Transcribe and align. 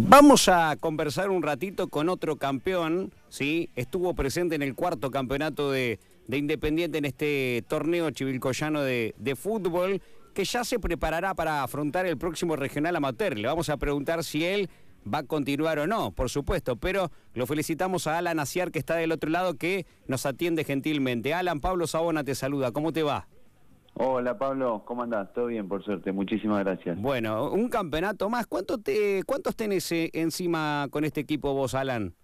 Vamos 0.00 0.48
a 0.48 0.76
conversar 0.76 1.30
un 1.30 1.42
ratito 1.42 1.88
con 1.88 2.08
otro 2.08 2.36
campeón, 2.36 3.12
¿sí? 3.28 3.70
Estuvo 3.76 4.14
presente 4.14 4.54
en 4.54 4.62
el 4.62 4.74
cuarto 4.74 5.10
campeonato 5.10 5.70
de, 5.70 5.98
de 6.26 6.38
Independiente 6.38 6.98
en 6.98 7.04
este 7.04 7.64
torneo 7.68 8.10
chivilcoyano 8.10 8.82
de, 8.82 9.14
de 9.18 9.36
fútbol, 9.36 10.00
que 10.34 10.44
ya 10.44 10.64
se 10.64 10.78
preparará 10.78 11.34
para 11.34 11.62
afrontar 11.62 12.06
el 12.06 12.16
próximo 12.16 12.56
regional 12.56 12.96
amateur. 12.96 13.38
Le 13.38 13.48
vamos 13.48 13.68
a 13.68 13.76
preguntar 13.76 14.24
si 14.24 14.44
él 14.44 14.70
va 15.12 15.18
a 15.18 15.22
continuar 15.24 15.78
o 15.78 15.86
no, 15.86 16.10
por 16.10 16.30
supuesto, 16.30 16.76
pero 16.76 17.10
lo 17.34 17.46
felicitamos 17.46 18.06
a 18.06 18.18
Alan 18.18 18.40
Aciar, 18.40 18.70
que 18.70 18.78
está 18.78 18.96
del 18.96 19.12
otro 19.12 19.30
lado, 19.30 19.54
que 19.54 19.86
nos 20.06 20.26
atiende 20.26 20.64
gentilmente. 20.64 21.34
Alan, 21.34 21.60
Pablo 21.60 21.86
Sabona 21.86 22.24
te 22.24 22.34
saluda, 22.34 22.72
¿cómo 22.72 22.92
te 22.92 23.02
va? 23.02 23.28
Hola 23.98 24.36
Pablo, 24.36 24.82
¿cómo 24.84 25.02
andás? 25.04 25.32
Todo 25.32 25.46
bien, 25.46 25.68
por 25.68 25.82
suerte, 25.82 26.12
muchísimas 26.12 26.62
gracias. 26.62 27.00
Bueno, 27.00 27.50
un 27.50 27.68
campeonato 27.70 28.28
más. 28.28 28.46
¿Cuánto 28.46 28.76
te, 28.78 29.22
¿Cuántos 29.24 29.56
tenés 29.56 29.90
eh, 29.90 30.10
encima 30.12 30.86
con 30.90 31.04
este 31.04 31.20
equipo 31.22 31.54
vos, 31.54 31.74
Alan? 31.74 32.14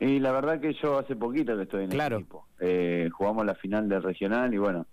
Y 0.00 0.18
la 0.18 0.32
verdad 0.32 0.60
que 0.60 0.74
yo 0.82 0.98
hace 0.98 1.14
poquito 1.14 1.56
que 1.56 1.62
estoy 1.62 1.84
en 1.84 1.90
Claro. 1.90 2.16
el 2.16 2.22
equipo. 2.22 2.46
Eh, 2.58 3.08
jugamos 3.12 3.46
la 3.46 3.54
final 3.54 3.88
del 3.88 4.02
regional 4.02 4.52
y 4.52 4.58
bueno, 4.58 4.86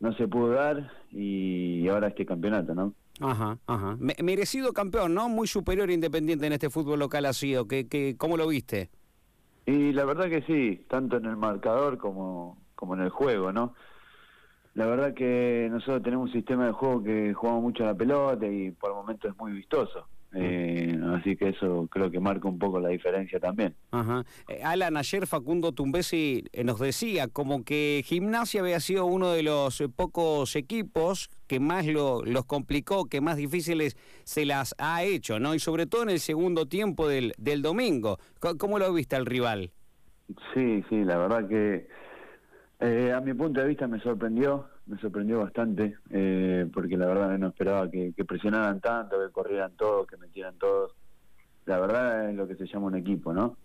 no 0.00 0.12
se 0.14 0.26
pudo 0.26 0.48
dar 0.54 0.90
y 1.12 1.86
ahora 1.88 2.08
este 2.08 2.26
campeonato, 2.26 2.74
¿no? 2.74 2.92
Ajá, 3.20 3.58
ajá. 3.68 3.96
Me- 4.00 4.16
merecido 4.24 4.72
campeón, 4.72 5.14
¿no? 5.14 5.28
Muy 5.28 5.46
superior 5.46 5.88
e 5.88 5.94
Independiente 5.94 6.46
en 6.46 6.54
este 6.54 6.70
fútbol 6.70 6.98
local 6.98 7.26
ha 7.26 7.32
sido. 7.32 7.68
¿Qué, 7.68 7.86
qué, 7.86 8.16
¿Cómo 8.18 8.36
lo 8.36 8.48
viste? 8.48 8.90
Y 9.66 9.92
la 9.92 10.04
verdad 10.04 10.28
que 10.28 10.42
sí, 10.42 10.84
tanto 10.88 11.18
en 11.18 11.26
el 11.26 11.36
marcador 11.36 11.98
como, 11.98 12.58
como 12.74 12.94
en 12.94 13.02
el 13.02 13.10
juego, 13.10 13.52
¿no? 13.52 13.74
La 14.74 14.86
verdad 14.86 15.12
que 15.14 15.68
nosotros 15.70 16.02
tenemos 16.02 16.28
un 16.28 16.32
sistema 16.32 16.66
de 16.66 16.72
juego 16.72 17.02
que 17.02 17.34
jugamos 17.34 17.62
mucho 17.62 17.82
a 17.84 17.88
la 17.88 17.94
pelota 17.94 18.46
y 18.46 18.70
por 18.70 18.94
momentos 18.94 19.30
es 19.30 19.36
muy 19.38 19.52
vistoso. 19.52 20.08
Eh, 20.34 20.98
así 21.14 21.36
que 21.36 21.50
eso 21.50 21.86
creo 21.90 22.10
que 22.10 22.18
marca 22.18 22.48
un 22.48 22.58
poco 22.58 22.80
la 22.80 22.88
diferencia 22.88 23.38
también. 23.38 23.74
Ajá. 23.90 24.24
Eh, 24.48 24.62
Alan, 24.62 24.96
ayer 24.96 25.26
Facundo 25.26 25.72
Tumbesi 25.72 26.44
eh, 26.54 26.64
nos 26.64 26.80
decía 26.80 27.28
como 27.28 27.64
que 27.64 28.00
Gimnasia 28.06 28.62
había 28.62 28.80
sido 28.80 29.04
uno 29.04 29.30
de 29.32 29.42
los 29.42 29.78
eh, 29.82 29.90
pocos 29.90 30.56
equipos 30.56 31.28
que 31.46 31.60
más 31.60 31.86
lo- 31.86 32.24
los 32.24 32.46
complicó, 32.46 33.04
que 33.04 33.20
más 33.20 33.36
difíciles 33.36 33.94
se 34.24 34.46
las 34.46 34.74
ha 34.78 35.02
hecho, 35.04 35.38
¿no? 35.38 35.54
Y 35.54 35.58
sobre 35.58 35.84
todo 35.86 36.02
en 36.04 36.08
el 36.08 36.18
segundo 36.20 36.64
tiempo 36.64 37.08
del, 37.08 37.34
del 37.36 37.60
domingo. 37.60 38.16
Co- 38.40 38.56
¿Cómo 38.56 38.78
lo 38.78 38.90
viste 38.94 39.16
al 39.16 39.26
rival? 39.26 39.70
Sí, 40.54 40.82
sí, 40.88 41.04
la 41.04 41.18
verdad 41.18 41.46
que 41.46 41.88
eh, 42.82 43.12
a 43.12 43.20
mi 43.20 43.32
punto 43.32 43.60
de 43.60 43.68
vista 43.68 43.86
me 43.86 44.00
sorprendió, 44.00 44.66
me 44.86 44.98
sorprendió 44.98 45.38
bastante, 45.38 45.96
eh, 46.10 46.68
porque 46.72 46.96
la 46.96 47.06
verdad 47.06 47.38
no 47.38 47.48
esperaba 47.48 47.90
que, 47.90 48.12
que 48.12 48.24
presionaran 48.24 48.80
tanto, 48.80 49.18
que 49.20 49.32
corrieran 49.32 49.72
todos, 49.76 50.06
que 50.06 50.16
metieran 50.16 50.58
todos. 50.58 50.94
La 51.66 51.78
verdad 51.78 52.30
es 52.30 52.36
lo 52.36 52.48
que 52.48 52.56
se 52.56 52.66
llama 52.66 52.86
un 52.86 52.96
equipo, 52.96 53.32
¿no? 53.32 53.56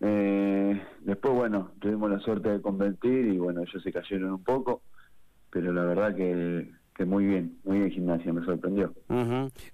Eh, 0.00 0.82
después, 1.00 1.34
bueno, 1.34 1.72
tuvimos 1.80 2.10
la 2.10 2.20
suerte 2.20 2.50
de 2.50 2.60
convertir 2.60 3.26
y 3.26 3.38
bueno, 3.38 3.62
ellos 3.62 3.82
se 3.82 3.92
cayeron 3.92 4.32
un 4.32 4.44
poco, 4.44 4.82
pero 5.50 5.72
la 5.72 5.84
verdad 5.84 6.14
que, 6.14 6.70
que 6.94 7.04
muy 7.04 7.26
bien, 7.26 7.58
muy 7.64 7.78
bien 7.78 7.90
gimnasia, 7.90 8.32
me 8.32 8.44
sorprendió. 8.44 8.94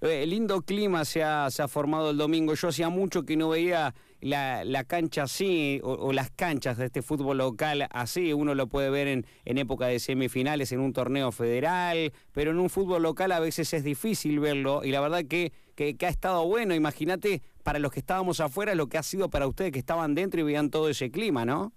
Eh, 0.01 0.25
lindo 0.25 0.61
clima 0.61 1.05
se 1.05 1.23
ha, 1.23 1.51
se 1.51 1.61
ha 1.61 1.67
formado 1.67 2.09
el 2.09 2.17
domingo. 2.17 2.55
Yo 2.55 2.69
hacía 2.69 2.89
mucho 2.89 3.23
que 3.23 3.37
no 3.37 3.49
veía 3.49 3.93
la, 4.21 4.63
la 4.65 4.83
cancha 4.85 5.23
así, 5.23 5.79
o, 5.83 5.93
o 5.93 6.13
las 6.13 6.31
canchas 6.31 6.77
de 6.77 6.85
este 6.85 7.03
fútbol 7.03 7.37
local 7.37 7.87
así. 7.91 8.33
Uno 8.33 8.55
lo 8.55 8.67
puede 8.67 8.89
ver 8.89 9.07
en, 9.07 9.25
en 9.45 9.59
época 9.59 9.85
de 9.85 9.99
semifinales, 9.99 10.71
en 10.71 10.79
un 10.79 10.93
torneo 10.93 11.31
federal, 11.31 12.11
pero 12.31 12.51
en 12.51 12.59
un 12.59 12.71
fútbol 12.71 13.03
local 13.03 13.31
a 13.33 13.39
veces 13.39 13.71
es 13.75 13.83
difícil 13.83 14.39
verlo. 14.39 14.81
Y 14.83 14.89
la 14.89 15.01
verdad 15.01 15.23
que, 15.29 15.53
que, 15.75 15.95
que 15.95 16.07
ha 16.07 16.09
estado 16.09 16.47
bueno. 16.47 16.73
Imagínate 16.73 17.43
para 17.63 17.77
los 17.77 17.91
que 17.91 17.99
estábamos 17.99 18.39
afuera 18.39 18.73
lo 18.73 18.87
que 18.87 18.97
ha 18.97 19.03
sido 19.03 19.29
para 19.29 19.45
ustedes 19.45 19.71
que 19.71 19.79
estaban 19.79 20.15
dentro 20.15 20.39
y 20.39 20.43
veían 20.43 20.71
todo 20.71 20.89
ese 20.89 21.11
clima, 21.11 21.45
¿no? 21.45 21.71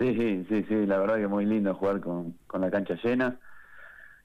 Sí, 0.00 0.12
sí, 0.18 0.44
sí, 0.48 0.64
sí, 0.68 0.86
la 0.86 0.98
verdad 0.98 1.18
que 1.18 1.28
muy 1.28 1.46
lindo 1.46 1.72
jugar 1.76 2.00
con, 2.00 2.36
con 2.48 2.60
la 2.60 2.72
cancha 2.72 2.98
llena. 3.04 3.38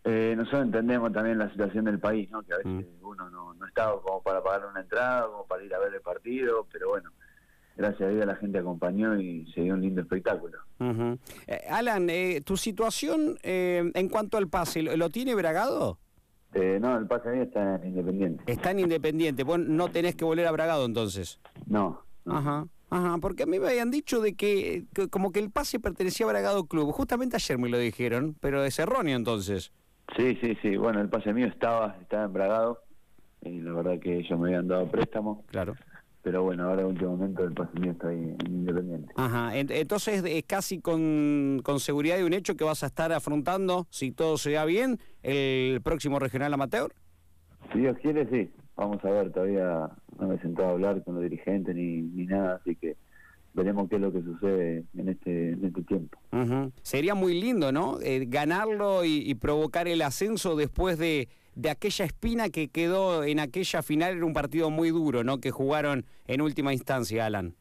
Eh, 0.05 0.33
nosotros 0.37 0.63
entendemos 0.63 1.11
también 1.11 1.37
la 1.37 1.49
situación 1.51 1.85
del 1.85 1.99
país, 1.99 2.29
¿no? 2.31 2.41
que 2.41 2.53
a 2.53 2.57
veces 2.57 2.85
uno 3.01 3.29
no, 3.29 3.53
no 3.53 3.67
estaba 3.67 4.01
como 4.01 4.21
para 4.21 4.41
pagar 4.41 4.65
una 4.69 4.81
entrada, 4.81 5.27
como 5.27 5.45
para 5.45 5.63
ir 5.63 5.73
a 5.73 5.79
ver 5.79 5.93
el 5.93 6.01
partido, 6.01 6.65
pero 6.71 6.89
bueno, 6.89 7.11
gracias 7.75 8.09
a 8.09 8.11
Dios 8.13 8.25
la 8.25 8.35
gente 8.37 8.59
acompañó 8.59 9.19
y 9.19 9.45
se 9.53 9.61
dio 9.61 9.73
un 9.73 9.81
lindo 9.81 10.01
espectáculo. 10.01 10.57
Eh, 10.79 11.65
Alan, 11.69 12.09
eh, 12.09 12.41
tu 12.45 12.55
situación 12.55 13.37
eh, 13.43 13.91
en 13.93 14.09
cuanto 14.09 14.37
al 14.37 14.47
pase, 14.47 14.81
¿lo, 14.81 14.95
lo 14.95 15.09
tiene 15.09 15.35
Bragado? 15.35 15.99
Eh, 16.53 16.79
no, 16.81 16.97
el 16.97 17.05
pase 17.05 17.29
mío 17.29 17.43
está 17.43 17.75
en 17.75 17.89
Independiente. 17.89 18.43
Está 18.51 18.71
en 18.71 18.79
Independiente, 18.79 19.43
vos 19.43 19.59
no 19.59 19.89
tenés 19.89 20.15
que 20.15 20.25
volver 20.25 20.47
a 20.47 20.51
Bragado 20.51 20.85
entonces. 20.85 21.39
No, 21.67 22.03
no. 22.25 22.37
Ajá, 22.37 22.67
ajá, 22.89 23.17
porque 23.19 23.43
a 23.43 23.45
mí 23.45 23.59
me 23.59 23.67
habían 23.67 23.91
dicho 23.91 24.21
de 24.21 24.33
que, 24.33 24.85
que 24.93 25.09
como 25.09 25.31
que 25.31 25.39
el 25.39 25.51
pase 25.51 25.79
pertenecía 25.79 26.25
a 26.25 26.29
Bragado 26.29 26.65
Club. 26.65 26.91
Justamente 26.93 27.35
ayer 27.35 27.57
me 27.57 27.69
lo 27.69 27.77
dijeron, 27.77 28.35
pero 28.39 28.63
es 28.63 28.79
erróneo 28.79 29.15
entonces. 29.17 29.73
Sí, 30.17 30.37
sí, 30.41 30.57
sí, 30.61 30.75
bueno, 30.77 30.99
el 31.01 31.09
pase 31.09 31.33
mío 31.33 31.47
estaba, 31.47 31.95
estaba 32.01 32.25
embragado, 32.25 32.79
y 33.41 33.59
la 33.61 33.73
verdad 33.73 33.99
que 33.99 34.17
ellos 34.19 34.39
me 34.39 34.47
habían 34.49 34.67
dado 34.67 34.89
préstamo, 34.89 35.45
Claro. 35.47 35.75
pero 36.23 36.43
bueno, 36.43 36.63
ahora 36.67 36.81
en 36.81 36.87
último 36.87 37.11
momento 37.15 37.43
el 37.43 37.53
pase 37.53 37.79
mío 37.79 37.91
está 37.91 38.09
ahí 38.09 38.17
en 38.17 38.47
Independiente. 38.47 39.13
Ajá, 39.15 39.55
ent- 39.55 39.71
entonces 39.71 40.23
es 40.25 40.43
casi 40.45 40.81
con, 40.81 41.61
con 41.63 41.79
seguridad 41.79 42.17
de 42.17 42.25
un 42.25 42.33
hecho 42.33 42.55
que 42.55 42.63
vas 42.63 42.83
a 42.83 42.87
estar 42.87 43.11
afrontando, 43.13 43.87
si 43.91 44.11
todo 44.11 44.37
se 44.37 44.51
da 44.51 44.65
bien, 44.65 44.99
el 45.23 45.81
próximo 45.81 46.19
regional 46.19 46.53
amateur. 46.53 46.91
Si 47.71 47.79
Dios 47.79 47.97
quiere, 48.01 48.27
sí. 48.29 48.51
Vamos 48.75 49.03
a 49.03 49.09
ver, 49.11 49.31
todavía 49.31 49.89
no 50.17 50.27
me 50.27 50.35
he 50.35 50.39
sentado 50.39 50.69
a 50.69 50.71
hablar 50.71 51.03
con 51.03 51.13
los 51.15 51.23
dirigentes 51.23 51.75
ni, 51.75 52.01
ni 52.01 52.25
nada, 52.25 52.55
así 52.55 52.75
que 52.77 52.95
veremos 53.53 53.89
qué 53.89 53.95
es 53.95 54.01
lo 54.01 54.11
que 54.11 54.21
sucede 54.21 54.83
en 54.97 55.09
este, 55.09 55.51
en 55.51 55.65
este 55.65 55.81
tiempo. 55.83 56.17
Sería 56.81 57.15
muy 57.15 57.39
lindo, 57.39 57.71
¿no? 57.71 57.99
Eh, 58.01 58.25
ganarlo 58.27 59.03
y, 59.03 59.23
y 59.29 59.35
provocar 59.35 59.87
el 59.87 60.01
ascenso 60.01 60.55
después 60.55 60.97
de, 60.97 61.27
de 61.55 61.69
aquella 61.69 62.05
espina 62.05 62.49
que 62.49 62.69
quedó 62.69 63.23
en 63.23 63.39
aquella 63.39 63.81
final. 63.81 64.17
Era 64.17 64.25
un 64.25 64.33
partido 64.33 64.69
muy 64.69 64.89
duro, 64.89 65.23
¿no? 65.23 65.39
Que 65.39 65.51
jugaron 65.51 66.05
en 66.27 66.41
última 66.41 66.73
instancia, 66.73 67.25
Alan. 67.25 67.55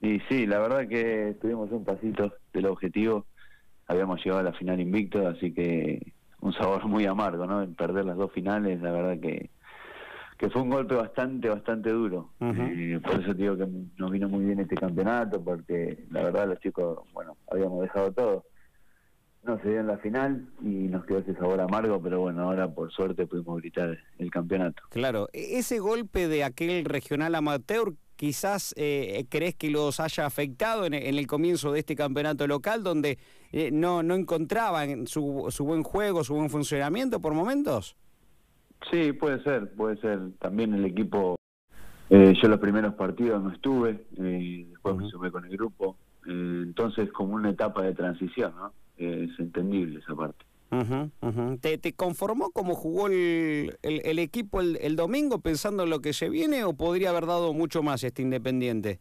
Y 0.00 0.20
sí, 0.28 0.46
la 0.46 0.58
verdad 0.58 0.86
que 0.88 1.30
estuvimos 1.30 1.70
un 1.72 1.84
pasito 1.84 2.32
del 2.52 2.66
objetivo, 2.66 3.24
habíamos 3.86 4.22
llegado 4.22 4.40
a 4.40 4.44
la 4.44 4.52
final 4.52 4.78
invicto, 4.80 5.26
así 5.26 5.52
que 5.52 6.12
un 6.40 6.52
sabor 6.52 6.86
muy 6.86 7.06
amargo, 7.06 7.46
¿no? 7.46 7.62
En 7.62 7.74
perder 7.74 8.04
las 8.04 8.18
dos 8.18 8.30
finales, 8.32 8.82
la 8.82 8.92
verdad 8.92 9.18
que 9.18 9.48
que 10.38 10.50
fue 10.50 10.62
un 10.62 10.70
golpe 10.70 10.94
bastante, 10.94 11.48
bastante 11.48 11.90
duro. 11.90 12.30
Eh, 12.40 13.00
por 13.02 13.20
eso 13.20 13.34
digo 13.34 13.56
que 13.56 13.66
nos 13.96 14.10
vino 14.10 14.28
muy 14.28 14.44
bien 14.44 14.60
este 14.60 14.74
campeonato, 14.74 15.42
porque 15.42 16.04
la 16.10 16.24
verdad 16.24 16.48
los 16.48 16.60
chicos, 16.60 16.98
bueno, 17.12 17.36
habíamos 17.50 17.82
dejado 17.82 18.12
todo. 18.12 18.44
No 19.44 19.60
se 19.60 19.68
dio 19.68 19.80
en 19.80 19.86
la 19.86 19.98
final 19.98 20.48
y 20.62 20.88
nos 20.88 21.04
quedó 21.04 21.18
ese 21.18 21.34
sabor 21.34 21.60
amargo, 21.60 22.00
pero 22.02 22.20
bueno, 22.20 22.42
ahora 22.44 22.72
por 22.72 22.90
suerte 22.90 23.26
pudimos 23.26 23.60
gritar 23.60 23.98
el 24.18 24.30
campeonato. 24.30 24.82
Claro, 24.88 25.28
e- 25.32 25.58
ese 25.58 25.78
golpe 25.80 26.28
de 26.28 26.44
aquel 26.44 26.84
regional 26.86 27.34
amateur, 27.34 27.92
quizás 28.16 28.72
eh, 28.78 29.26
crees 29.28 29.54
que 29.54 29.70
los 29.70 30.00
haya 30.00 30.24
afectado 30.24 30.86
en, 30.86 30.94
en 30.94 31.18
el 31.18 31.26
comienzo 31.26 31.72
de 31.72 31.80
este 31.80 31.94
campeonato 31.94 32.46
local, 32.46 32.82
donde 32.82 33.18
eh, 33.52 33.70
no, 33.70 34.02
no 34.02 34.14
encontraban 34.14 35.06
su, 35.06 35.46
su 35.50 35.64
buen 35.66 35.82
juego, 35.82 36.24
su 36.24 36.34
buen 36.34 36.48
funcionamiento 36.48 37.20
por 37.20 37.34
momentos. 37.34 37.96
Sí, 38.90 39.12
puede 39.12 39.42
ser, 39.42 39.72
puede 39.74 39.96
ser. 39.98 40.20
También 40.40 40.74
el 40.74 40.84
equipo, 40.84 41.36
eh, 42.10 42.34
yo 42.40 42.48
los 42.48 42.58
primeros 42.58 42.94
partidos 42.94 43.42
no 43.42 43.50
estuve, 43.52 44.06
eh, 44.18 44.66
después 44.70 44.96
me 44.96 45.08
sumé 45.08 45.30
con 45.30 45.44
el 45.44 45.52
grupo, 45.56 45.96
eh, 46.26 46.62
entonces 46.64 47.10
como 47.12 47.34
una 47.34 47.50
etapa 47.50 47.82
de 47.82 47.94
transición, 47.94 48.54
¿no? 48.56 48.72
Eh, 48.96 49.28
es 49.30 49.38
entendible 49.40 49.98
esa 50.00 50.14
parte. 50.14 50.44
¿Te, 51.60 51.78
te 51.78 51.92
conformó 51.92 52.50
cómo 52.50 52.74
jugó 52.74 53.06
el, 53.06 53.76
el- 53.82 54.00
el 54.04 54.18
equipo 54.18 54.60
el, 54.60 54.76
el 54.80 54.96
domingo 54.96 55.38
pensando 55.40 55.84
en 55.84 55.90
lo 55.90 56.00
que 56.00 56.12
se 56.12 56.28
viene 56.28 56.64
o 56.64 56.72
podría 56.72 57.10
haber 57.10 57.26
dado 57.26 57.52
mucho 57.54 57.82
más 57.82 58.02
este 58.02 58.22
Independiente? 58.22 58.98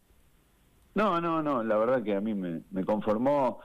No, 0.93 1.19
no, 1.19 1.41
no, 1.41 1.63
la 1.63 1.77
verdad 1.77 2.03
que 2.03 2.15
a 2.15 2.21
mí 2.21 2.35
me, 2.35 2.61
me 2.69 2.83
conformó, 2.85 3.59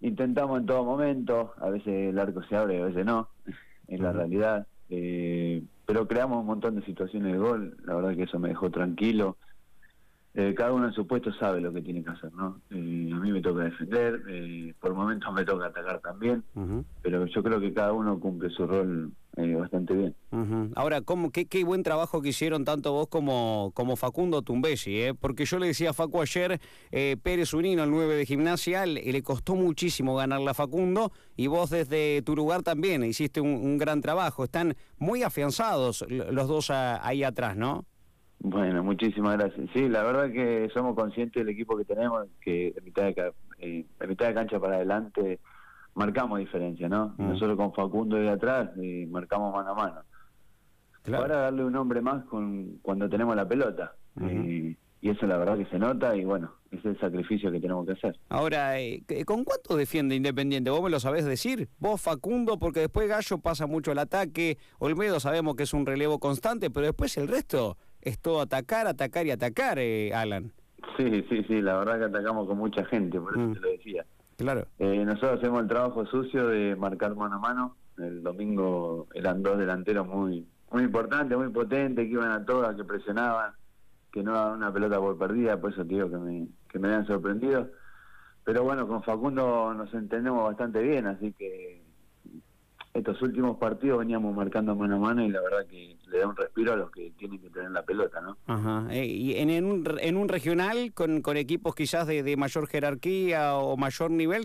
intentamos 0.00 0.60
en 0.60 0.66
todo 0.66 0.82
momento, 0.84 1.52
a 1.58 1.68
veces 1.68 1.88
el 2.10 2.18
arco 2.18 2.42
se 2.44 2.56
abre, 2.56 2.80
a 2.80 2.86
veces 2.86 3.04
no, 3.04 3.28
es 3.88 4.00
la 4.00 4.12
realidad, 4.12 4.66
eh, 4.94 5.62
pero 5.86 6.06
creamos 6.06 6.40
un 6.40 6.46
montón 6.46 6.76
de 6.76 6.84
situaciones 6.84 7.32
de 7.32 7.38
gol, 7.38 7.76
la 7.86 7.94
verdad 7.94 8.14
que 8.14 8.24
eso 8.24 8.38
me 8.38 8.50
dejó 8.50 8.70
tranquilo. 8.70 9.38
Eh, 10.34 10.54
cada 10.54 10.72
uno 10.72 10.86
en 10.86 10.92
su 10.92 11.06
puesto 11.06 11.32
sabe 11.32 11.62
lo 11.62 11.72
que 11.72 11.80
tiene 11.80 12.04
que 12.04 12.10
hacer, 12.10 12.32
¿no? 12.34 12.60
Eh, 12.70 13.10
a 13.12 13.16
mí 13.16 13.32
me 13.32 13.40
toca 13.40 13.64
defender, 13.64 14.22
eh, 14.28 14.74
por 14.78 14.94
momentos 14.94 15.32
me 15.32 15.44
toca 15.44 15.66
atacar 15.66 16.00
también, 16.00 16.44
pero 17.02 17.24
yo 17.26 17.42
creo 17.42 17.58
que 17.58 17.72
cada 17.72 17.92
uno 17.94 18.20
cumple 18.20 18.50
su 18.50 18.66
rol 18.66 19.12
eh, 19.36 19.54
bastante 19.54 19.94
bien. 19.94 20.14
ujú. 20.30 20.70
Ahora, 20.76 21.00
¿cómo, 21.00 21.30
qué, 21.30 21.46
qué 21.46 21.64
buen 21.64 21.82
trabajo 21.82 22.20
que 22.20 22.28
hicieron 22.30 22.64
tanto 22.64 22.92
vos 22.92 23.08
como, 23.08 23.72
como 23.74 23.96
Facundo 23.96 24.42
Tumbesi, 24.42 25.00
¿eh? 25.00 25.14
porque 25.14 25.44
yo 25.44 25.58
le 25.58 25.68
decía 25.68 25.90
a 25.90 25.92
Facu 25.94 26.20
ayer, 26.20 26.60
eh, 26.90 27.16
Pérez 27.22 27.54
Unino, 27.54 27.82
el 27.84 27.90
9 27.90 28.14
de 28.16 28.26
gimnasia, 28.26 28.84
le, 28.86 29.02
le 29.10 29.22
costó 29.22 29.54
muchísimo 29.54 30.14
ganarle 30.16 30.50
a 30.50 30.54
Facundo 30.54 31.12
y 31.36 31.46
vos 31.46 31.70
desde 31.70 32.22
tu 32.22 32.36
lugar 32.36 32.62
también 32.62 33.02
hiciste 33.04 33.40
un, 33.40 33.50
un 33.50 33.78
gran 33.78 34.00
trabajo. 34.00 34.44
Están 34.44 34.74
muy 34.98 35.22
afianzados 35.22 36.04
los 36.08 36.48
dos 36.48 36.70
a- 36.70 37.06
ahí 37.06 37.24
atrás, 37.24 37.56
¿no? 37.56 37.86
Bueno, 38.44 38.82
muchísimas 38.82 39.38
gracias. 39.38 39.70
Sí, 39.72 39.88
la 39.88 40.02
verdad 40.02 40.32
que 40.32 40.68
somos 40.74 40.96
conscientes 40.96 41.40
del 41.44 41.48
equipo 41.54 41.76
que 41.76 41.84
tenemos, 41.84 42.26
que 42.40 42.72
de 42.74 42.80
mitad 42.80 43.04
de, 43.04 43.32
eh, 43.60 43.86
mitad 44.08 44.26
de 44.26 44.34
cancha 44.34 44.58
para 44.58 44.76
adelante 44.76 45.38
marcamos 45.94 46.38
diferencia, 46.38 46.88
¿no? 46.88 47.14
Mm. 47.18 47.28
Nosotros 47.30 47.56
con 47.56 47.72
Facundo 47.72 48.16
de 48.16 48.30
atrás 48.30 48.70
y 48.76 49.06
marcamos 49.06 49.52
mano 49.54 49.70
a 49.70 49.74
mano. 49.74 50.00
Ahora 51.16 51.36
darle 51.36 51.64
un 51.64 51.72
nombre 51.72 52.00
más 52.00 52.24
con 52.24 52.78
cuando 52.82 53.08
tenemos 53.08 53.34
la 53.34 53.46
pelota. 53.46 53.94
y, 54.20 54.76
eso 55.02 55.26
la 55.26 55.36
verdad 55.36 55.58
que 55.58 55.66
se 55.66 55.80
nota 55.80 56.14
y 56.14 56.24
bueno, 56.24 56.52
es 56.70 56.84
el 56.84 56.96
sacrificio 57.00 57.50
que 57.50 57.58
tenemos 57.58 57.84
que 57.84 57.92
hacer. 57.94 58.16
Ahora, 58.28 58.78
eh, 58.78 59.02
¿con 59.26 59.42
cuánto 59.42 59.76
defiende 59.76 60.14
Independiente? 60.14 60.70
¿Vos 60.70 60.80
me 60.80 60.90
lo 60.90 61.00
sabés 61.00 61.24
decir? 61.24 61.68
Vos, 61.80 62.00
Facundo, 62.00 62.56
porque 62.56 62.78
después 62.78 63.08
Gallo 63.08 63.38
pasa 63.38 63.66
mucho 63.66 63.90
el 63.90 63.98
ataque, 63.98 64.58
Olmedo 64.78 65.18
sabemos 65.18 65.56
que 65.56 65.64
es 65.64 65.74
un 65.74 65.86
relevo 65.86 66.20
constante, 66.20 66.70
pero 66.70 66.86
después 66.86 67.16
el 67.16 67.26
resto 67.26 67.76
es 68.00 68.20
todo 68.20 68.40
atacar, 68.40 68.86
atacar 68.86 69.26
y 69.26 69.32
atacar, 69.32 69.80
eh, 69.80 70.14
Alan. 70.14 70.52
Sí, 70.96 71.24
sí, 71.28 71.42
sí, 71.48 71.60
la 71.60 71.78
verdad 71.78 71.98
que 71.98 72.04
atacamos 72.04 72.46
con 72.46 72.58
mucha 72.58 72.84
gente, 72.84 73.20
por 73.20 73.32
eso 73.32 73.48
mm. 73.48 73.54
te 73.54 73.60
lo 73.60 73.68
decía. 73.70 74.06
Claro. 74.42 74.66
Eh, 74.78 75.04
nosotros 75.04 75.38
hacemos 75.38 75.62
el 75.62 75.68
trabajo 75.68 76.04
sucio 76.06 76.48
de 76.48 76.76
marcar 76.76 77.14
mano 77.14 77.36
a 77.36 77.38
mano. 77.38 77.76
El 77.96 78.22
domingo 78.22 79.06
eran 79.14 79.42
dos 79.42 79.58
delanteros 79.58 80.06
muy 80.06 80.46
muy 80.72 80.84
importantes, 80.84 81.36
muy 81.36 81.50
potentes, 81.50 82.06
que 82.06 82.12
iban 82.12 82.30
a 82.30 82.44
todas, 82.44 82.74
que 82.74 82.84
presionaban, 82.84 83.52
que 84.10 84.22
no 84.22 84.32
daban 84.32 84.56
una 84.56 84.72
pelota 84.72 84.98
por 84.98 85.18
perdida, 85.18 85.60
por 85.60 85.72
eso 85.72 85.82
te 85.82 85.94
digo 85.94 86.10
que 86.10 86.16
me, 86.16 86.48
que 86.68 86.78
me 86.78 86.88
habían 86.88 87.06
sorprendido. 87.06 87.70
Pero 88.44 88.64
bueno, 88.64 88.88
con 88.88 89.02
Facundo 89.02 89.74
nos 89.74 89.92
entendemos 89.94 90.44
bastante 90.44 90.80
bien, 90.82 91.06
así 91.06 91.32
que 91.34 91.82
estos 92.94 93.22
últimos 93.22 93.56
partidos 93.56 94.00
veníamos 94.00 94.34
marcando 94.34 94.74
mano 94.76 94.96
a 94.96 94.98
mano 94.98 95.24
y 95.24 95.30
la 95.30 95.40
verdad 95.40 95.66
que 95.66 95.96
le 96.08 96.18
da 96.18 96.28
un 96.28 96.36
respiro 96.36 96.74
a 96.74 96.76
los 96.76 96.90
que 96.90 97.10
tienen 97.12 97.40
que 97.40 97.48
tener 97.48 97.70
la 97.70 97.82
pelota, 97.82 98.20
¿no? 98.20 98.36
Ajá. 98.46 98.86
Eh, 98.90 99.06
¿Y 99.06 99.36
en, 99.36 99.64
un, 99.64 99.84
en 99.98 100.16
un 100.16 100.28
regional 100.28 100.92
con, 100.92 101.22
con 101.22 101.38
equipos 101.38 101.74
quizás 101.74 102.06
de, 102.06 102.22
de 102.22 102.36
mayor 102.36 102.66
jerarquía 102.66 103.56
o 103.56 103.76
mayor 103.78 104.10
nivel, 104.10 104.44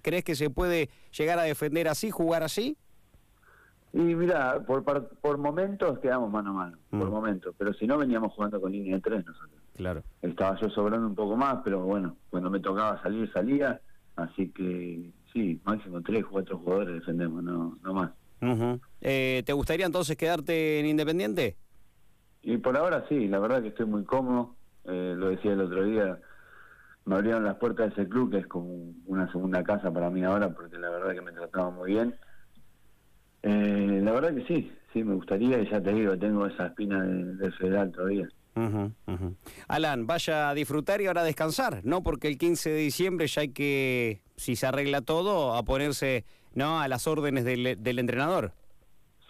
¿crees 0.00 0.22
que 0.22 0.36
se 0.36 0.48
puede 0.48 0.90
llegar 1.16 1.40
a 1.40 1.42
defender 1.42 1.88
así, 1.88 2.10
jugar 2.10 2.44
así? 2.44 2.76
Y 3.92 3.98
mira, 3.98 4.60
por, 4.64 4.84
por 4.84 5.38
momentos 5.38 5.98
quedamos 5.98 6.30
mano 6.30 6.50
a 6.50 6.52
mano, 6.52 6.78
por 6.90 7.08
mm. 7.08 7.10
momentos, 7.10 7.54
pero 7.58 7.72
si 7.72 7.86
no 7.86 7.98
veníamos 7.98 8.32
jugando 8.34 8.60
con 8.60 8.70
línea 8.70 8.94
de 8.96 9.00
tres 9.00 9.26
nosotros. 9.26 9.60
Claro. 9.76 10.02
Estaba 10.22 10.60
yo 10.60 10.68
sobrando 10.70 11.06
un 11.06 11.14
poco 11.14 11.36
más, 11.36 11.58
pero 11.64 11.80
bueno, 11.80 12.16
cuando 12.30 12.50
me 12.50 12.60
tocaba 12.60 13.02
salir, 13.02 13.30
salía, 13.32 13.80
así 14.16 14.50
que 14.50 15.10
sí, 15.32 15.60
máximo 15.64 16.00
tres, 16.02 16.24
cuatro 16.30 16.58
jugadores 16.58 16.94
defendemos, 16.94 17.42
no, 17.42 17.78
no 17.82 17.94
más. 17.94 18.10
eh, 19.00 19.42
¿Te 19.44 19.52
gustaría 19.52 19.86
entonces 19.86 20.16
quedarte 20.16 20.80
en 20.80 20.86
Independiente? 20.86 21.56
Y 22.42 22.56
por 22.58 22.76
ahora 22.76 23.04
sí, 23.08 23.28
la 23.28 23.38
verdad 23.38 23.62
que 23.62 23.68
estoy 23.68 23.86
muy 23.86 24.04
cómodo, 24.04 24.56
eh, 24.84 25.14
lo 25.16 25.28
decía 25.28 25.52
el 25.52 25.60
otro 25.60 25.84
día, 25.84 26.18
me 27.04 27.16
abrieron 27.16 27.44
las 27.44 27.56
puertas 27.56 27.88
de 27.94 28.02
ese 28.02 28.10
club, 28.10 28.30
que 28.30 28.38
es 28.38 28.46
como 28.46 28.92
una 29.06 29.30
segunda 29.32 29.62
casa 29.64 29.90
para 29.92 30.10
mí 30.10 30.24
ahora, 30.24 30.50
porque 30.50 30.78
la 30.78 30.90
verdad 30.90 31.14
que 31.14 31.22
me 31.22 31.32
trataba 31.32 31.70
muy 31.70 31.92
bien. 31.92 32.14
Eh, 33.42 34.00
la 34.02 34.12
verdad 34.12 34.34
que 34.34 34.44
sí, 34.46 34.72
sí, 34.92 35.04
me 35.04 35.14
gustaría, 35.14 35.60
y 35.60 35.70
ya 35.70 35.82
te 35.82 35.92
digo, 35.92 36.18
tengo 36.18 36.46
esa 36.46 36.66
espina 36.66 37.02
del 37.02 37.52
federal 37.54 37.90
todavía. 37.92 38.28
Alan, 39.68 40.06
vaya 40.06 40.50
a 40.50 40.54
disfrutar 40.54 41.00
y 41.00 41.06
ahora 41.06 41.22
a 41.22 41.24
descansar, 41.24 41.80
¿no? 41.84 42.02
Porque 42.02 42.28
el 42.28 42.38
15 42.38 42.70
de 42.70 42.78
diciembre 42.78 43.26
ya 43.26 43.42
hay 43.42 43.48
que, 43.50 44.22
si 44.36 44.56
se 44.56 44.66
arregla 44.66 45.02
todo, 45.02 45.54
a 45.54 45.62
ponerse 45.64 46.24
no 46.54 46.80
a 46.80 46.88
las 46.88 47.06
órdenes 47.06 47.44
del, 47.44 47.82
del 47.82 47.98
entrenador. 47.98 48.52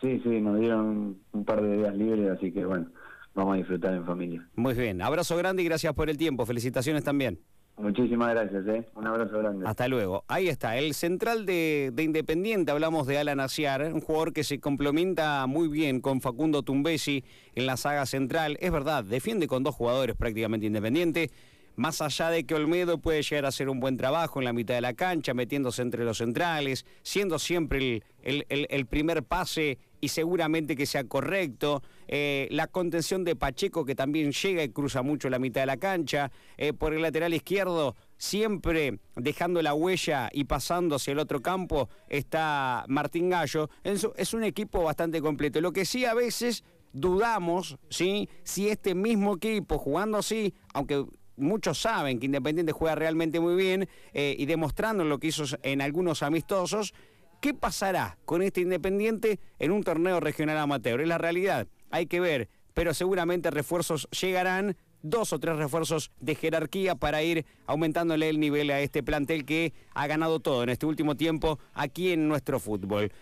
Sí, 0.00 0.20
sí, 0.22 0.40
nos 0.40 0.58
dieron 0.60 1.18
un 1.32 1.44
par 1.44 1.62
de 1.62 1.76
días 1.76 1.94
libres, 1.94 2.30
así 2.30 2.52
que 2.52 2.64
bueno, 2.64 2.86
vamos 3.34 3.54
a 3.54 3.56
disfrutar 3.58 3.94
en 3.94 4.06
familia. 4.06 4.48
Muy 4.54 4.74
bien, 4.74 5.02
abrazo 5.02 5.36
grande 5.36 5.62
y 5.62 5.64
gracias 5.64 5.92
por 5.94 6.08
el 6.08 6.16
tiempo, 6.16 6.46
felicitaciones 6.46 7.02
también. 7.04 7.40
Muchísimas 7.78 8.30
gracias, 8.30 8.66
¿eh? 8.66 8.84
un 8.96 9.06
abrazo 9.06 9.38
grande. 9.38 9.66
Hasta 9.66 9.86
luego. 9.86 10.24
Ahí 10.26 10.48
está, 10.48 10.76
el 10.76 10.94
central 10.94 11.46
de, 11.46 11.92
Independiente, 11.96 12.72
hablamos 12.72 13.06
de 13.06 13.18
Alan 13.18 13.38
Aciar, 13.38 13.82
un 13.92 14.00
jugador 14.00 14.32
que 14.32 14.42
se 14.42 14.58
complementa 14.58 15.46
muy 15.46 15.68
bien 15.68 16.00
con 16.00 16.20
Facundo 16.20 16.62
Tumbesi 16.62 17.24
en 17.54 17.66
la 17.66 17.76
saga 17.76 18.04
central. 18.06 18.56
Es 18.60 18.72
verdad, 18.72 19.04
defiende 19.04 19.46
con 19.46 19.62
dos 19.62 19.76
jugadores 19.76 20.16
prácticamente 20.16 20.66
independientes 20.66 21.30
más 21.78 22.02
allá 22.02 22.28
de 22.30 22.44
que 22.44 22.56
Olmedo 22.56 22.98
puede 22.98 23.22
llegar 23.22 23.44
a 23.44 23.48
hacer 23.48 23.68
un 23.68 23.78
buen 23.78 23.96
trabajo 23.96 24.40
en 24.40 24.44
la 24.44 24.52
mitad 24.52 24.74
de 24.74 24.80
la 24.80 24.94
cancha, 24.94 25.32
metiéndose 25.32 25.80
entre 25.80 26.04
los 26.04 26.18
centrales, 26.18 26.84
siendo 27.02 27.38
siempre 27.38 28.02
el, 28.22 28.86
primer 28.86 29.22
pase 29.22 29.78
y 30.00 30.08
seguramente 30.08 30.74
que 30.74 30.86
sea 30.86 31.04
correcto. 31.04 31.84
Eh, 32.08 32.48
la 32.50 32.66
contención 32.66 33.22
de 33.22 33.36
Pacheco, 33.36 33.84
que 33.84 33.94
también 33.94 34.32
llega 34.32 34.64
y 34.64 34.70
cruza 34.70 35.02
mucho 35.02 35.30
la 35.30 35.38
mitad 35.38 35.60
de 35.60 35.66
la 35.66 35.76
cancha. 35.76 36.32
Eh, 36.56 36.72
por 36.72 36.94
el 36.94 37.00
lateral 37.00 37.32
izquierdo, 37.32 37.94
siempre 38.16 38.98
dejando 39.14 39.62
la 39.62 39.72
huella 39.72 40.30
y 40.32 40.44
pasando 40.44 40.96
hacia 40.96 41.12
el 41.12 41.20
otro 41.20 41.42
campo, 41.42 41.88
está 42.08 42.84
Martín 42.88 43.30
Gallo. 43.30 43.70
Es 43.84 44.34
un 44.34 44.42
equipo 44.42 44.82
bastante 44.82 45.20
completo. 45.20 45.60
Lo 45.60 45.72
que 45.72 45.84
sí 45.84 46.04
a 46.04 46.14
veces 46.14 46.64
dudamos, 46.92 47.76
¿sí? 47.88 48.28
Si 48.42 48.68
este 48.68 48.94
mismo 48.94 49.36
equipo 49.36 49.78
jugando 49.78 50.18
así, 50.18 50.54
aunque 50.72 51.04
muchos 51.38 51.78
saben 51.78 52.18
que 52.18 52.26
Independiente 52.26 52.72
juega 52.72 52.94
realmente 52.94 53.40
muy 53.40 53.54
bien 53.54 53.88
eh, 54.12 54.36
y 54.38 54.46
demostrando 54.46 55.04
lo 55.04 55.18
que 55.18 55.28
hizo 55.28 55.44
en 55.62 55.80
algunos 55.80 56.22
amistosos. 56.22 56.94
¿Qué 57.40 57.54
pasará 57.54 58.18
con 58.24 58.42
este 58.42 58.60
Independiente 58.60 59.38
en 59.58 59.70
un 59.70 59.82
torneo 59.82 60.20
regional 60.20 60.58
amateur? 60.58 61.00
Es 61.00 61.08
la 61.08 61.18
realidad, 61.18 61.68
hay 61.90 62.06
que 62.06 62.20
ver, 62.20 62.48
pero 62.74 62.94
seguramente 62.94 63.50
refuerzos 63.50 64.08
llegarán, 64.10 64.76
dos 65.02 65.32
o 65.32 65.38
tres 65.38 65.56
refuerzos 65.56 66.10
de 66.20 66.34
jerarquía 66.34 66.94
para 66.94 67.22
ir 67.22 67.46
aumentándole 67.66 68.28
el 68.28 68.40
nivel 68.40 68.70
a 68.70 68.80
este 68.80 69.02
plantel 69.02 69.44
que 69.44 69.72
ha 69.94 70.06
ganado 70.06 70.40
todo 70.40 70.62
en 70.62 70.70
este 70.70 70.86
último 70.86 71.16
tiempo 71.16 71.58
aquí 71.74 72.12
en 72.12 72.28
nuestro 72.28 72.58
fútbol. 72.58 73.12